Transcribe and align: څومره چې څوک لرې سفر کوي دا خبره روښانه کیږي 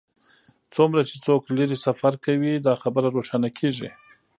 څومره 0.75 1.01
چې 1.09 1.15
څوک 1.25 1.41
لرې 1.57 1.77
سفر 1.85 2.13
کوي 2.25 2.53
دا 2.65 2.73
خبره 2.83 3.07
روښانه 3.15 3.49
کیږي 3.57 3.89